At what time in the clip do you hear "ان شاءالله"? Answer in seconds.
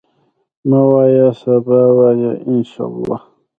2.49-3.19